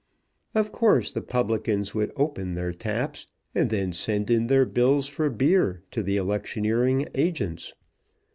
[0.55, 5.29] Of course the publicans would open their taps and then send in their bills for
[5.29, 7.73] beer to the electioneering agents.